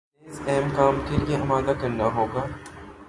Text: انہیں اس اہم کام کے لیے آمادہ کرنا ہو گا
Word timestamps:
انہیں 0.19 0.31
اس 0.31 0.39
اہم 0.47 0.69
کام 0.75 0.99
کے 1.07 1.17
لیے 1.17 1.37
آمادہ 1.37 1.73
کرنا 1.81 2.05
ہو 2.15 2.25
گا 2.33 2.45